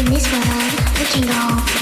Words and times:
in 0.00 0.06
this 0.06 0.32
world 0.32 0.72
we 0.98 1.04
can 1.04 1.26
go 1.26 1.79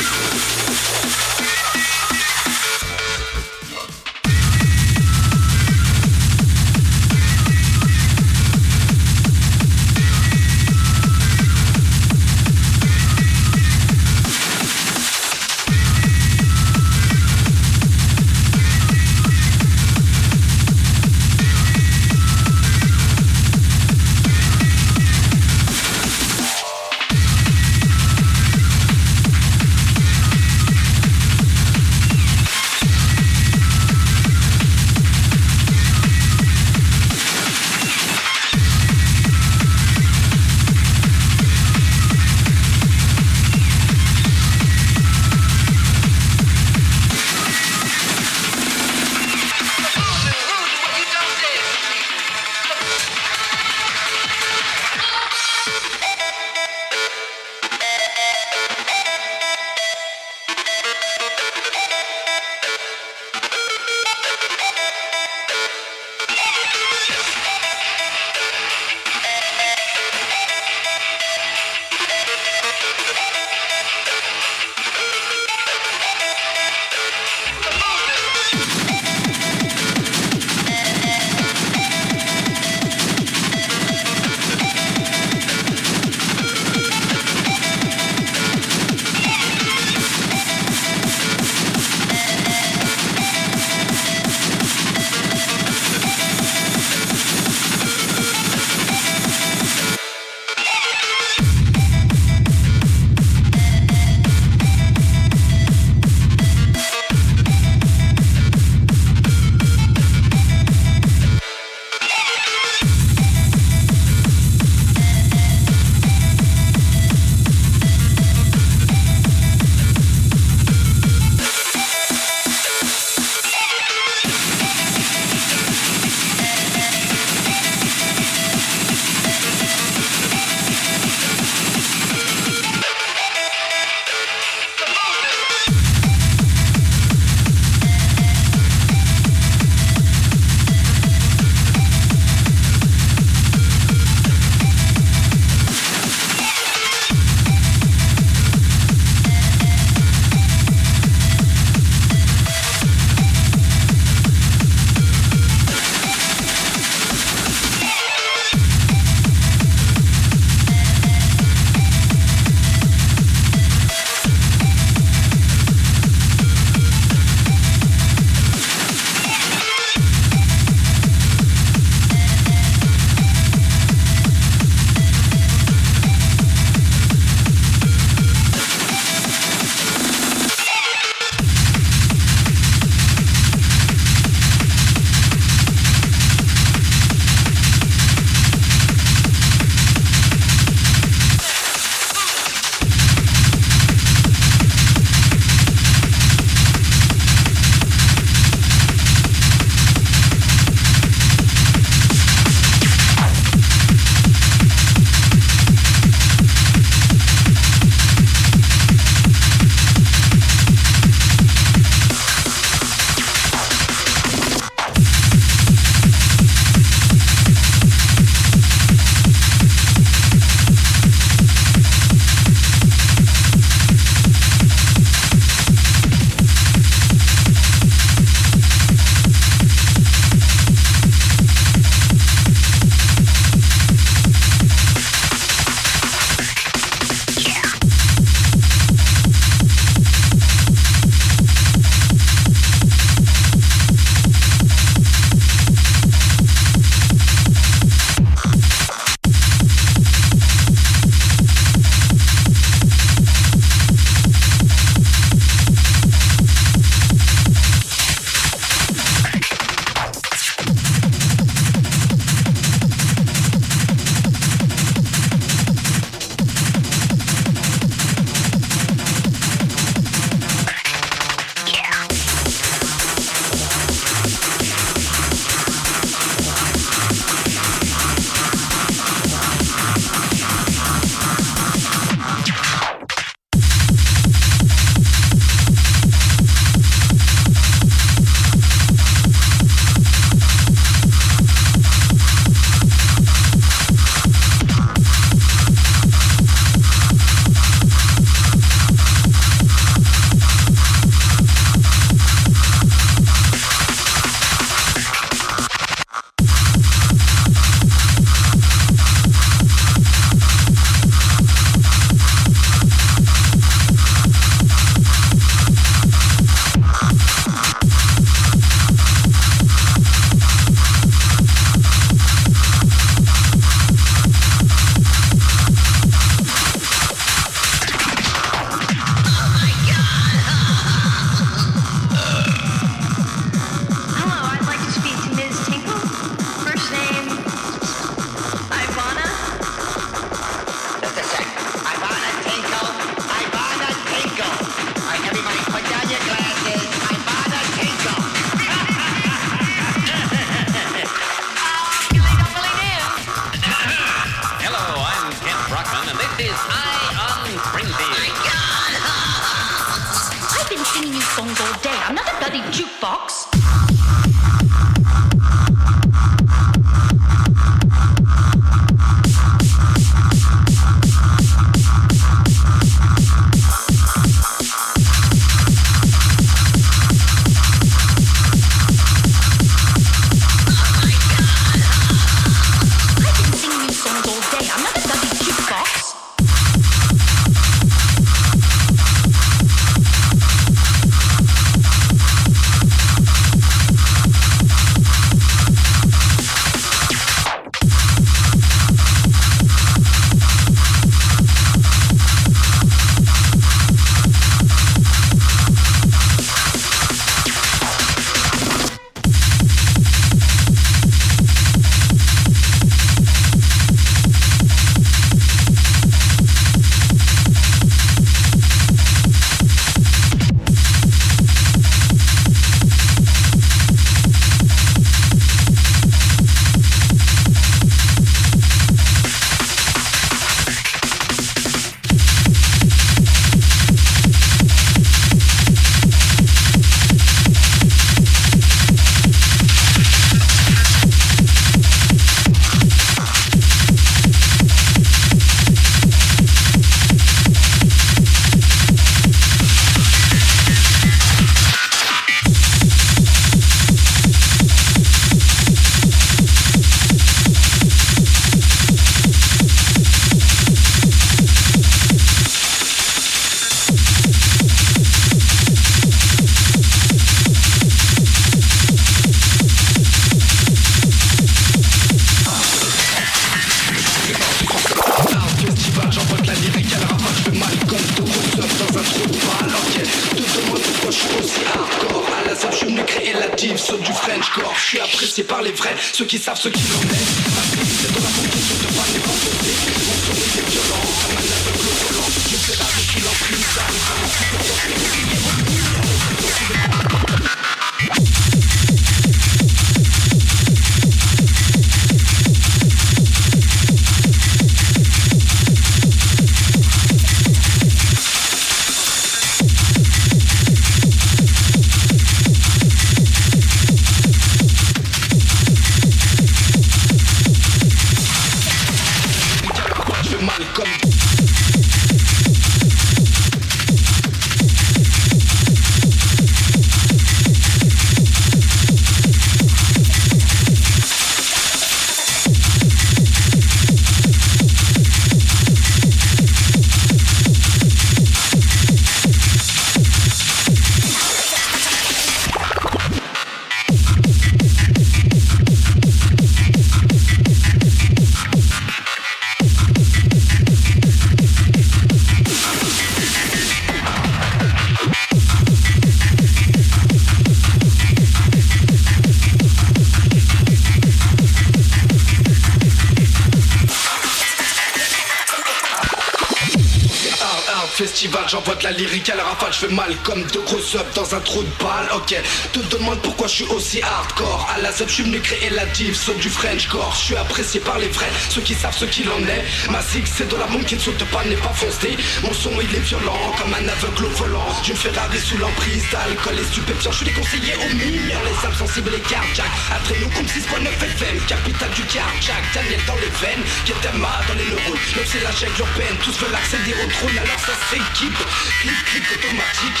lyrique 568.96 569.28
à 569.30 569.36
la 569.36 569.44
rafale, 569.44 569.72
je 569.72 569.86
mal 569.94 570.14
comme 570.22 570.42
de 570.42 570.58
gros 570.60 570.78
subs 570.78 571.14
dans 571.14 571.34
un 571.34 571.40
trou 571.40 571.62
de 571.62 571.84
balle, 571.84 571.93
ok 572.14 572.34
Te 572.72 572.80
demande 572.96 573.20
pourquoi 573.22 573.46
je 573.46 573.54
suis 573.54 573.64
aussi 573.66 574.02
hardcore. 574.02 574.68
À 574.74 574.80
la 574.80 574.92
zep, 574.92 575.08
je 575.08 575.14
suis 575.14 575.22
venu 575.24 575.40
créer 575.40 575.70
la 575.70 575.84
div, 575.86 576.14
sauf 576.14 576.36
du 576.38 576.48
Frenchcore 576.48 577.14
Je 577.18 577.24
suis 577.24 577.36
apprécié 577.36 577.80
par 577.80 577.98
les 577.98 578.08
vrais, 578.08 578.30
ceux 578.48 578.60
qui 578.60 578.74
savent 578.74 578.96
ce 578.96 579.04
qu'il 579.04 579.28
en 579.30 579.42
est. 579.46 579.64
Ma 579.90 580.00
zig 580.02 580.24
c'est 580.26 580.48
de 580.48 580.56
la 580.56 580.66
bombe 580.66 580.84
qui 580.84 580.94
ne 580.94 581.00
saute 581.00 581.24
pas, 581.30 581.44
n'est 581.44 581.56
pas 581.56 581.72
foncé. 581.72 582.16
Mon 582.42 582.52
son 582.52 582.70
il 582.80 582.94
est 582.94 583.00
violent, 583.00 583.38
comme 583.58 583.74
un 583.74 583.88
aveugle 583.88 584.26
au 584.26 584.30
volant. 584.30 584.66
D'une 584.84 584.96
Ferrari 584.96 585.38
sous 585.38 585.58
l'emprise 585.58 586.04
d'alcool 586.10 586.58
et 586.58 586.64
stupéfiant 586.64 587.12
Je 587.12 587.16
suis 587.16 587.26
déconseillé 587.26 587.74
aux 587.76 587.94
mineurs, 587.94 588.42
les 588.44 588.66
âmes 588.66 588.78
sensibles 588.78 589.14
et 589.14 589.20
cardiaques. 589.20 589.78
Après 589.90 590.16
nous 590.20 590.28
comme 590.30 590.46
6.9 590.46 590.86
FM, 590.86 591.40
capitale 591.46 591.90
du 591.90 592.02
cardiaque. 592.02 592.64
Daniel 592.74 593.00
dans 593.06 593.16
les 593.16 593.32
veines, 593.40 593.64
Ketema 593.84 594.40
dans 594.48 594.54
les 594.54 594.64
neurones. 594.64 594.98
Même 595.16 595.26
c'est 595.26 595.42
la 595.42 595.52
chèque 595.52 595.78
urbaine, 595.78 596.16
tous 596.22 596.36
veulent 596.38 596.54
accéder 596.54 596.94
au 596.94 597.06
trône 597.10 597.38
Alors 597.38 597.60
ça 597.60 597.74
s'équipe, 597.90 598.38
clic 598.80 599.04
clic 599.04 599.24
automatique 599.34 600.00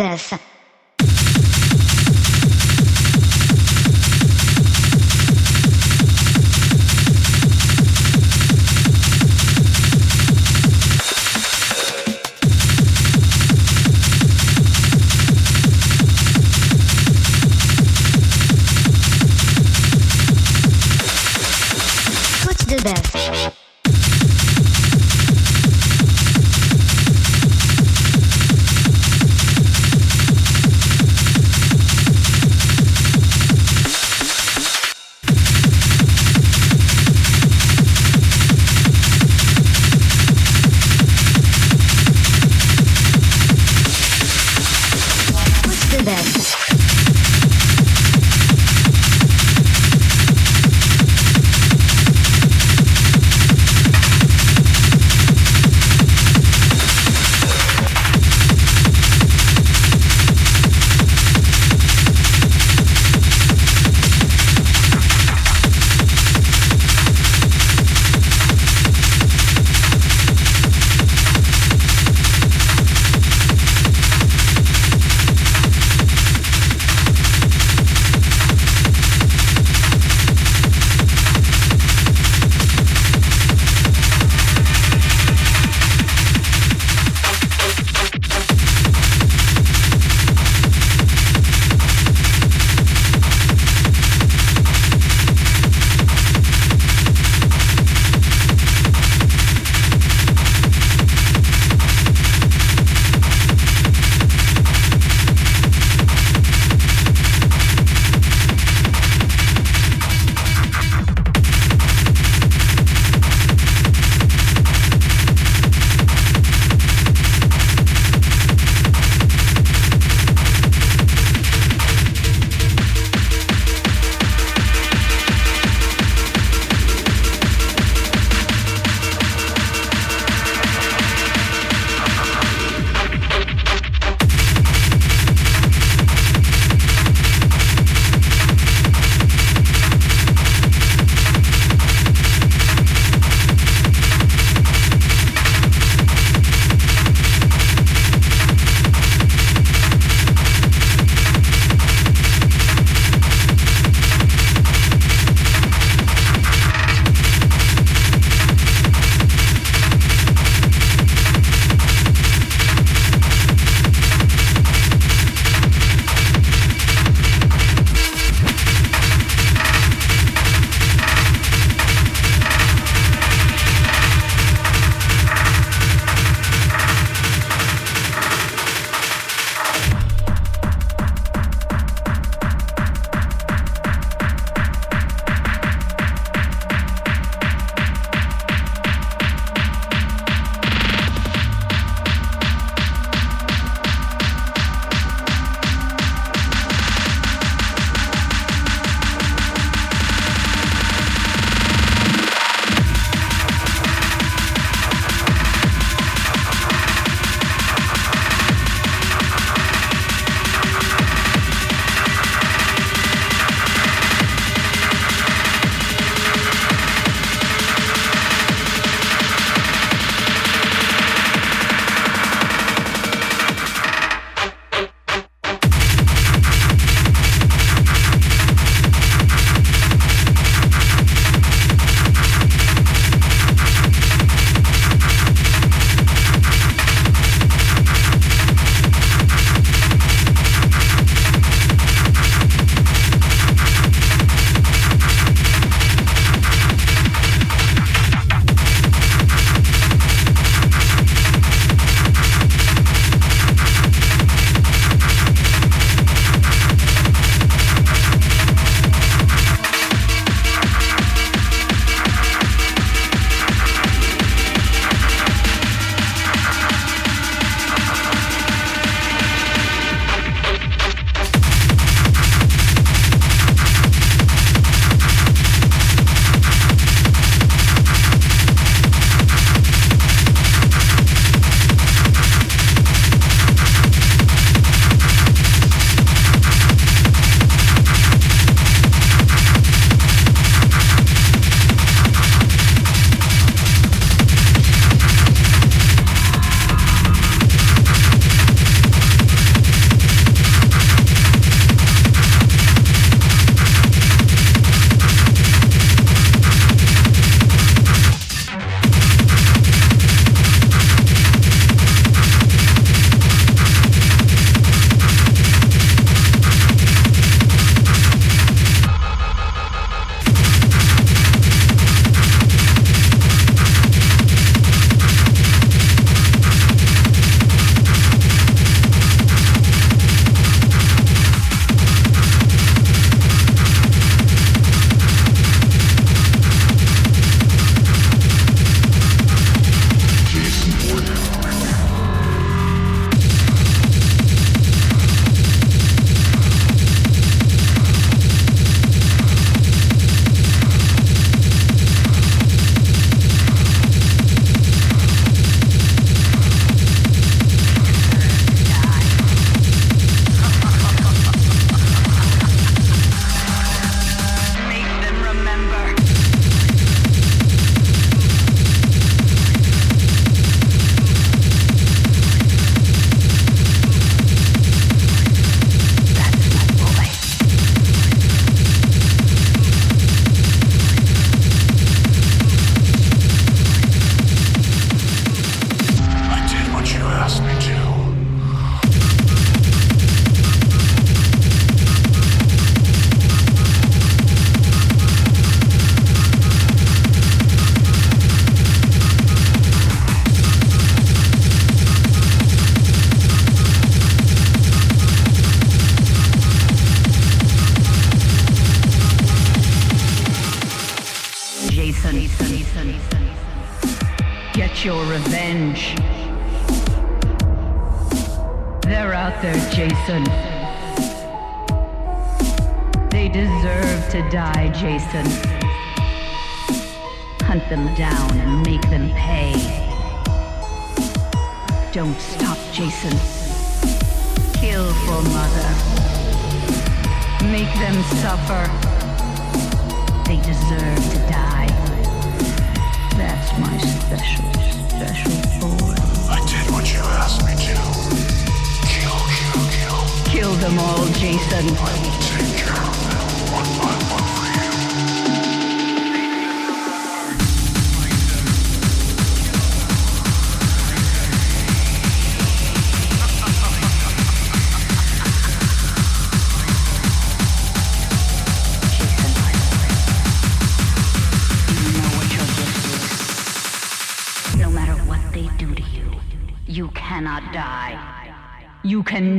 dança. 0.00 0.49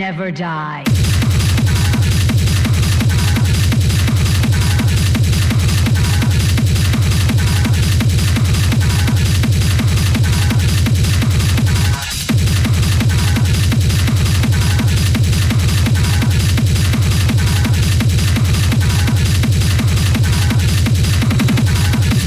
Never 0.02 0.32
die. 0.32 0.84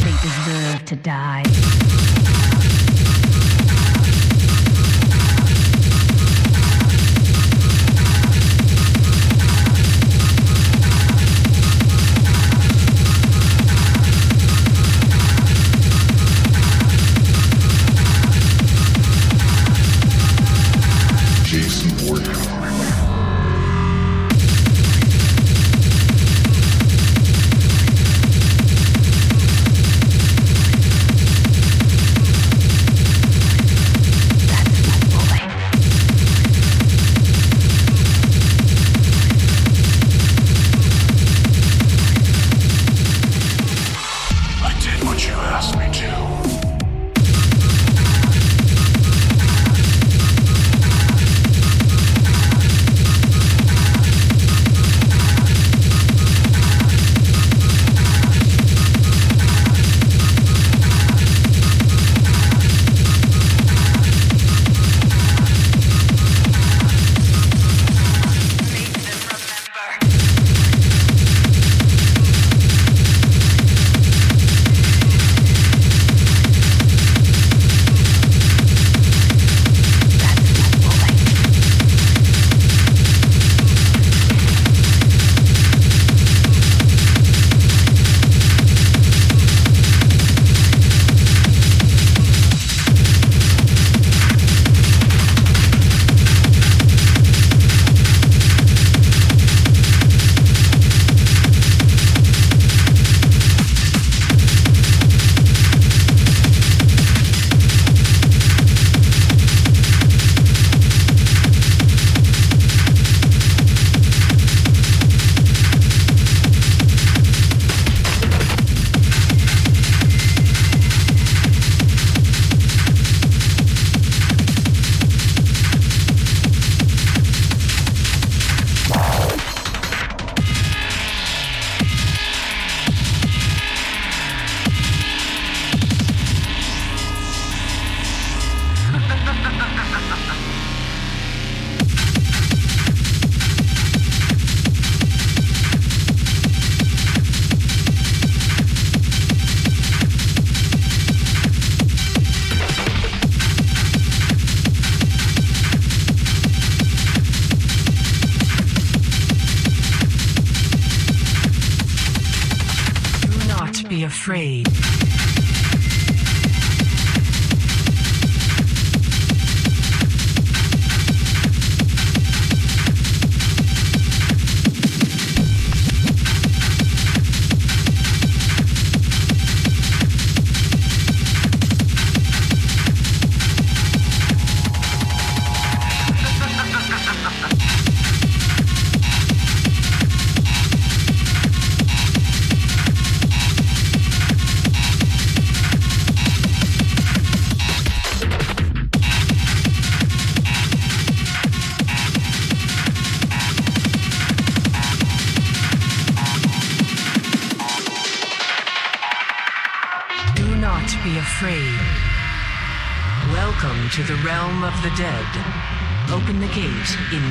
They 0.04 0.14
deserve 0.22 0.84
to 0.84 0.94
die. 0.94 2.03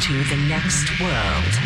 Into 0.05 0.23
the 0.29 0.47
next 0.47 0.99
world. 0.99 1.62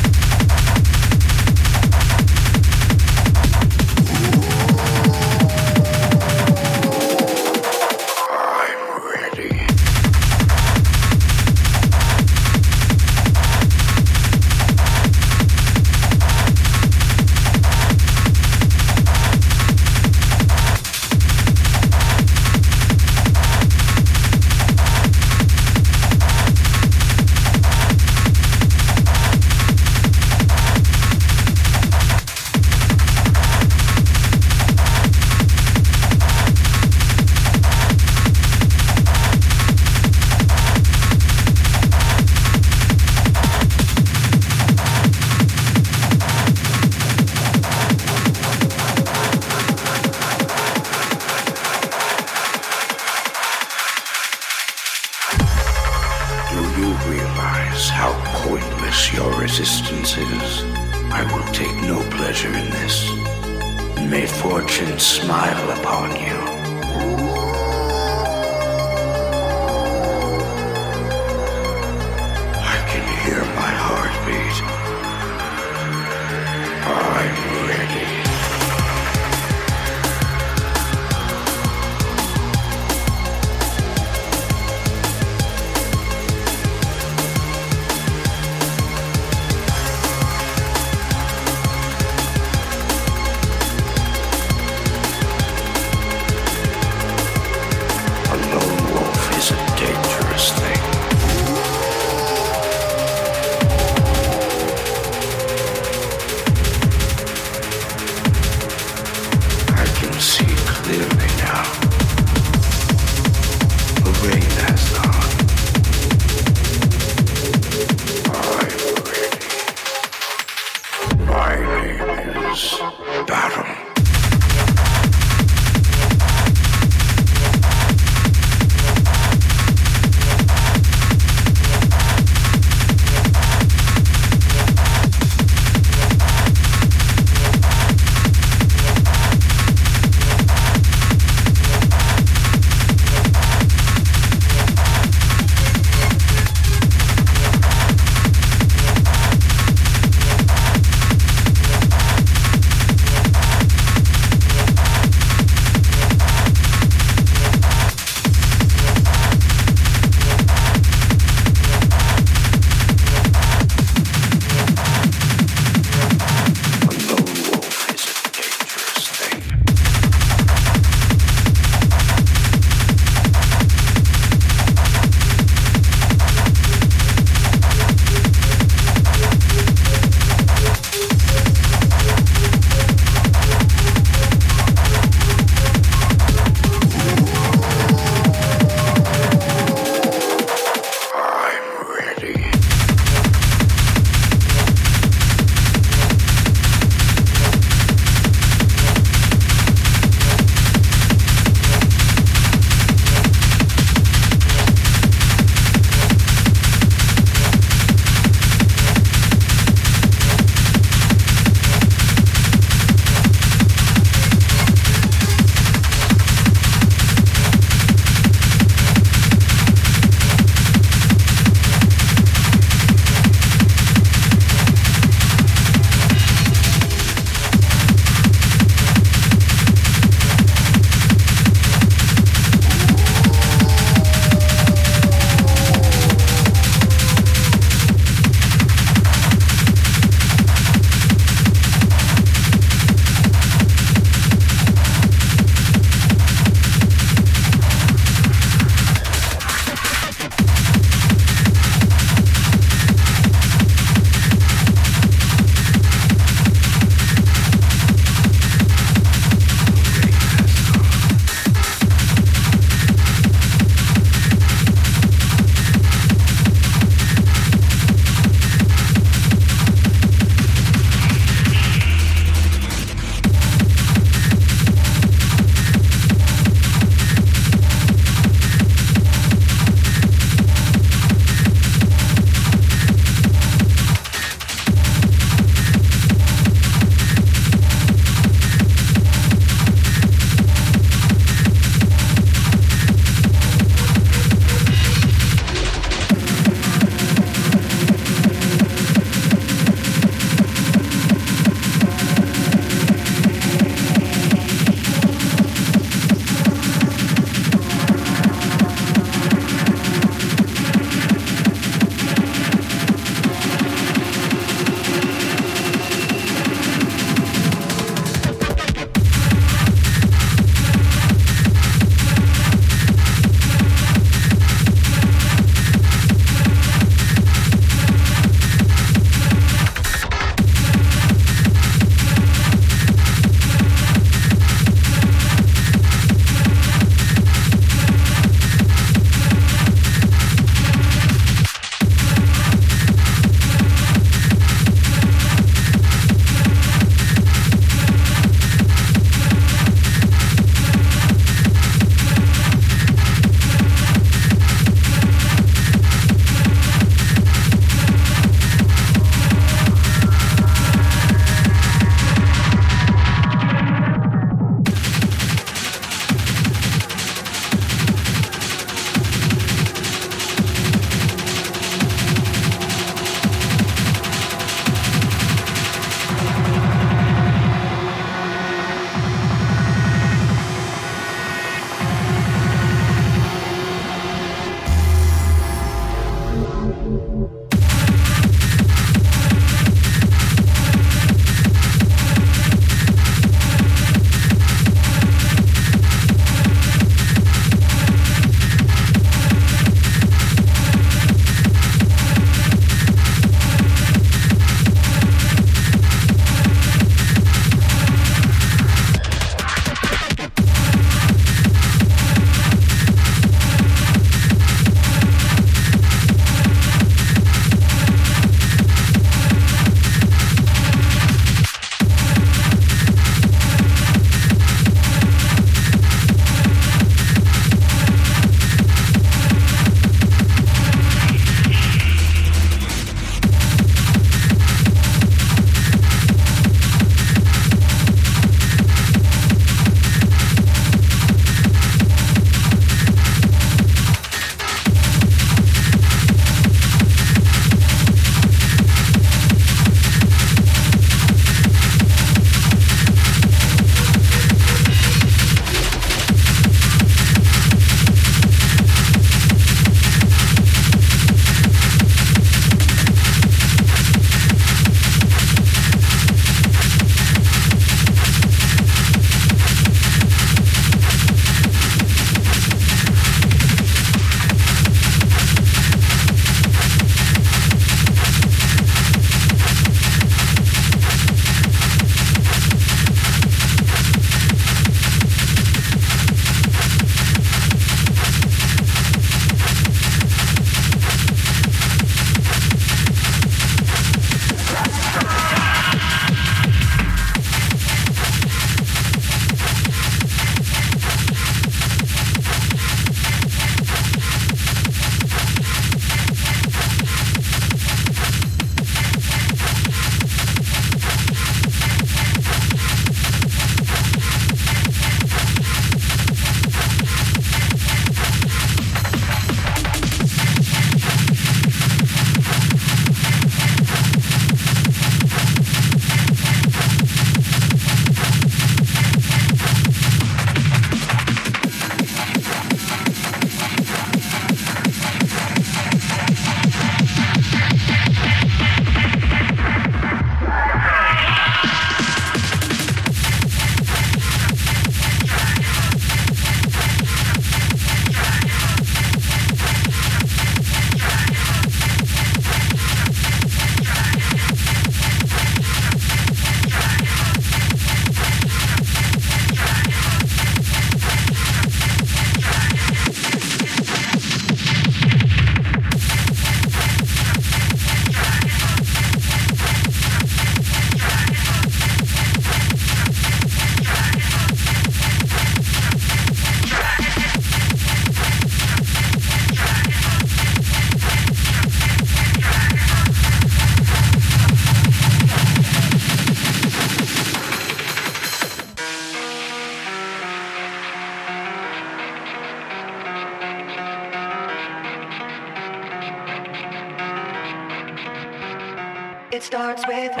starts 599.31 599.65
with 599.65 600.00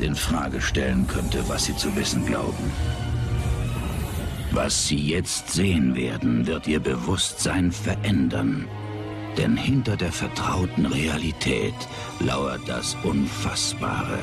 in 0.00 0.14
Frage 0.14 0.60
stellen 0.60 1.06
könnte, 1.06 1.48
was 1.48 1.66
Sie 1.66 1.76
zu 1.76 1.94
wissen 1.96 2.24
glauben. 2.26 2.72
Was 4.50 4.88
Sie 4.88 4.96
jetzt 4.96 5.50
sehen 5.50 5.94
werden, 5.94 6.46
wird 6.46 6.66
Ihr 6.66 6.80
Bewusstsein 6.80 7.70
verändern. 7.70 8.66
Denn 9.36 9.56
hinter 9.56 9.96
der 9.96 10.10
vertrauten 10.10 10.86
Realität 10.86 11.74
lauert 12.18 12.62
das 12.66 12.96
Unfassbare. 13.04 14.18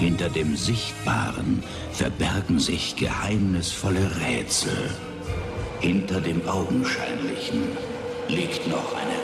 Hinter 0.00 0.28
dem 0.28 0.56
Sichtbaren 0.56 1.62
verbergen 1.92 2.58
sich 2.58 2.96
geheimnisvolle 2.96 4.10
Rätsel. 4.20 4.90
Hinter 5.80 6.20
dem 6.20 6.46
Augenscheinlichen 6.48 7.62
liegt 8.28 8.66
noch 8.66 8.94
eine 8.96 9.21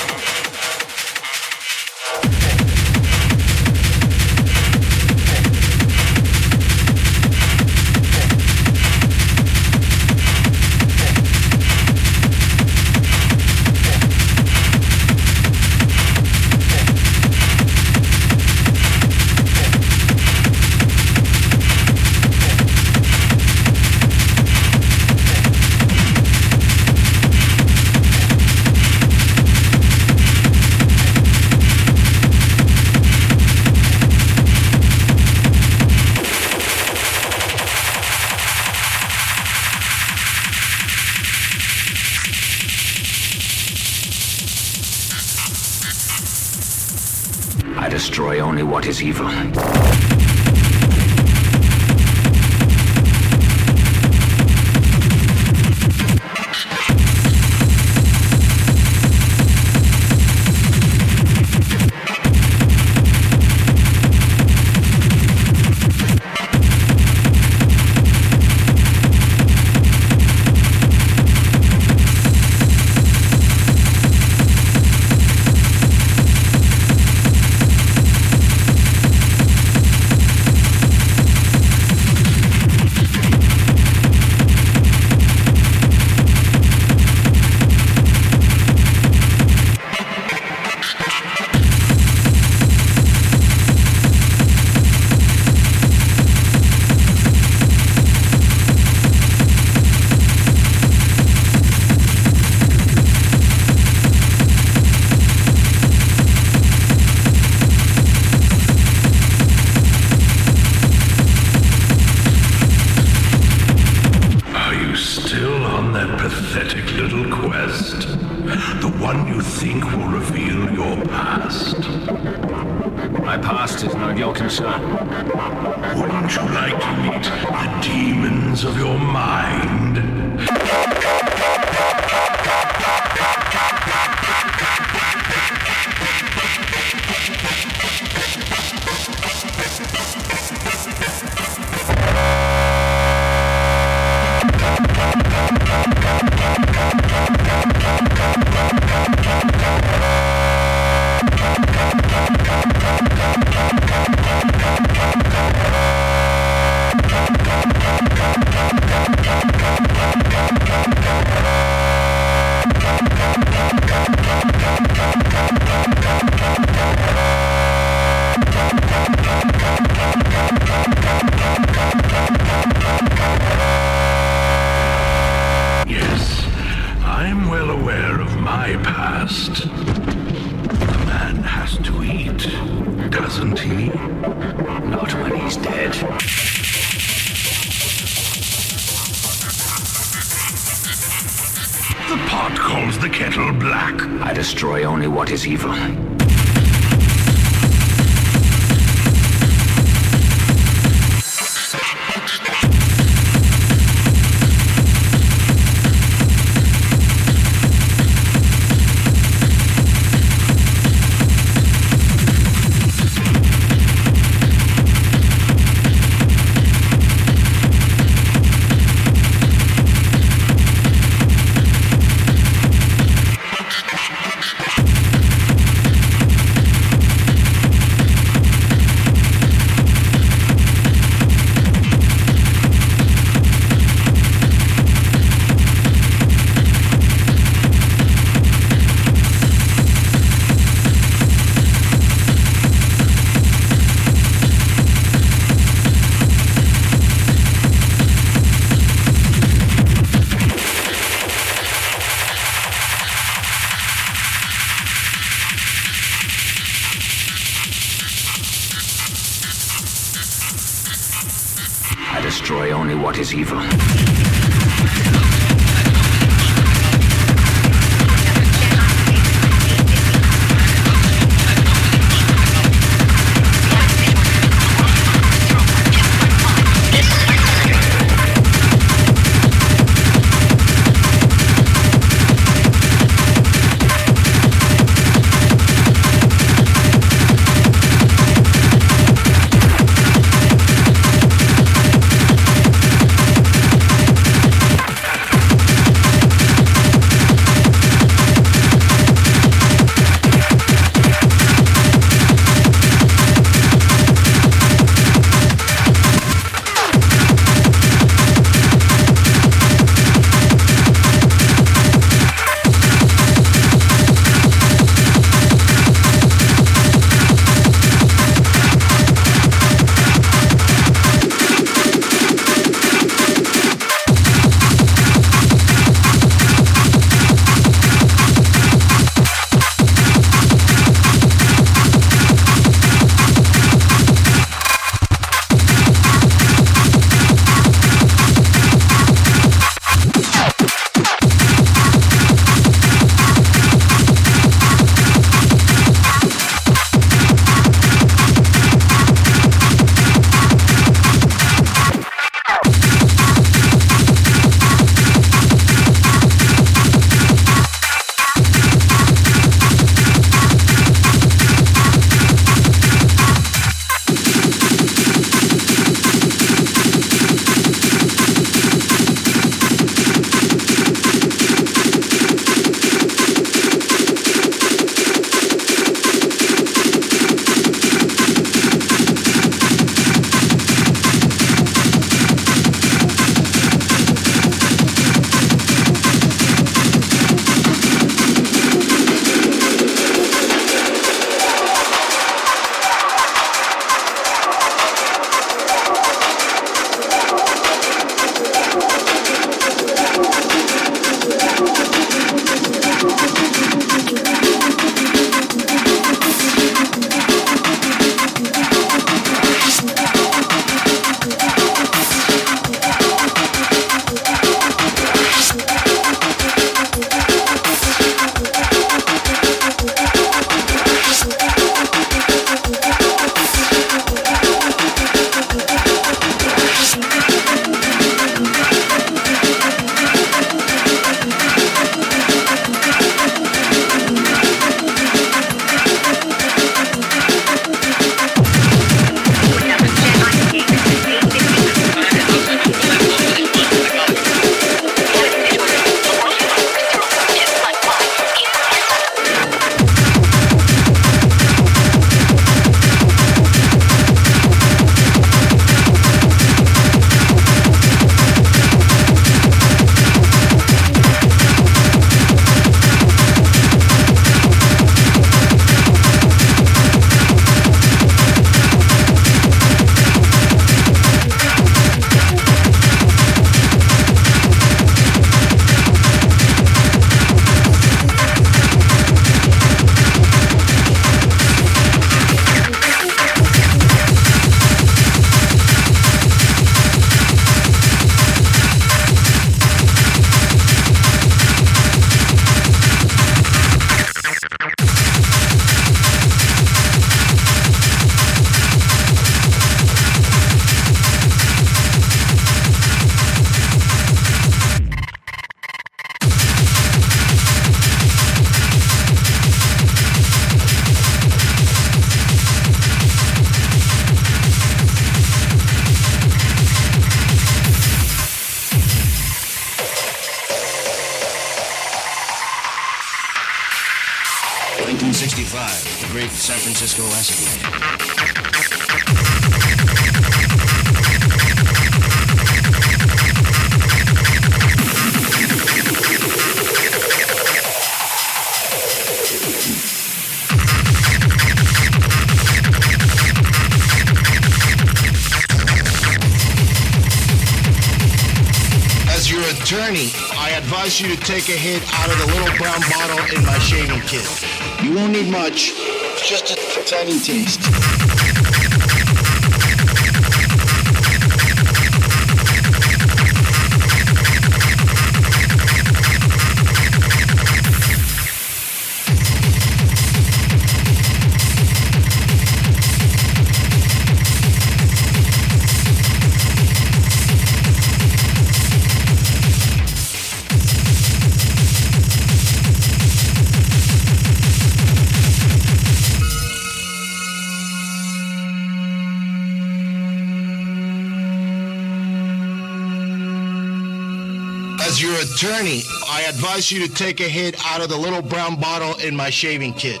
advise 596.54 596.70
you 596.70 596.86
to 596.86 596.94
take 596.94 597.18
a 597.18 597.28
hit 597.28 597.56
out 597.66 597.82
of 597.82 597.88
the 597.88 597.96
little 597.96 598.22
brown 598.22 598.54
bottle 598.60 598.94
in 599.04 599.16
my 599.16 599.28
shaving 599.28 599.72
kit. 599.74 600.00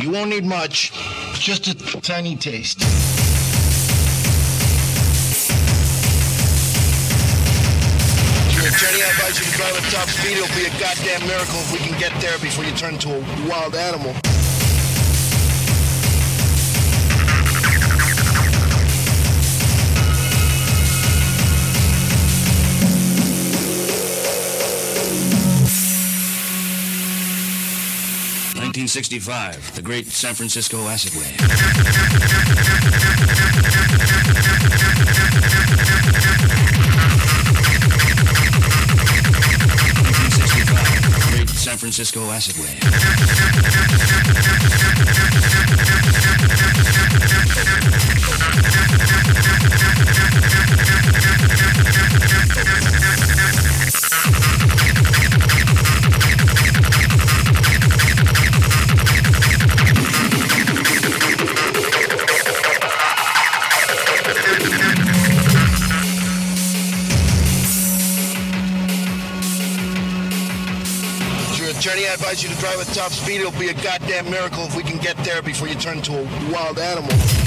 You 0.00 0.10
won't 0.10 0.30
need 0.30 0.46
much, 0.46 0.92
just 1.34 1.66
a 1.66 1.74
tiny 2.00 2.36
taste. 2.36 2.80
Attorney, 8.60 9.02
I 9.02 9.10
advise 9.10 9.38
you 9.38 9.44
to 9.44 9.52
drive 9.58 9.76
at 9.76 9.92
top 9.92 10.08
speed. 10.08 10.38
It'll 10.38 10.56
be 10.56 10.64
a 10.64 10.80
goddamn 10.80 11.26
miracle 11.26 11.60
if 11.60 11.72
we 11.72 11.78
can 11.78 11.98
get 12.00 12.18
there 12.22 12.38
before 12.38 12.64
you 12.64 12.72
turn 12.72 12.94
into 12.94 13.10
a 13.14 13.20
wild 13.46 13.74
animal. 13.74 14.14
Nineteen 28.90 29.04
sixty-five, 29.04 29.74
the 29.76 29.82
great 29.82 30.08
San 30.08 30.34
Francisco 30.34 30.88
acid 30.88 31.14
great 41.30 41.48
San 41.50 41.76
Francisco 41.78 42.30
acid 42.32 42.58
rain. 42.58 42.80
At 72.80 72.86
top 72.88 73.12
speed. 73.12 73.40
It'll 73.40 73.58
be 73.58 73.68
a 73.68 73.74
goddamn 73.74 74.30
miracle 74.30 74.64
if 74.64 74.76
we 74.76 74.82
can 74.82 74.98
get 74.98 75.16
there 75.18 75.42
before 75.42 75.68
you 75.68 75.74
turn 75.74 75.98
into 75.98 76.12
a 76.12 76.52
wild 76.52 76.78
animal. 76.78 77.39